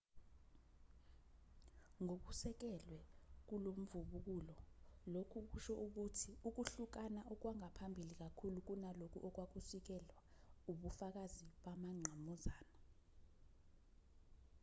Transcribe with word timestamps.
ngokusekelwe 2.03 2.99
kulomvubukulo 3.47 4.55
lokhu 5.13 5.39
kusho 5.51 5.73
ukuthi 5.85 6.31
ukuhlukana 6.47 7.19
okwangaphambili 7.33 8.13
kakhulu 8.21 8.59
kunalokho 8.67 9.19
okwakusikiselwa 9.27 10.17
ubufakazi 10.71 11.45
bamangqamuzana 11.63 12.69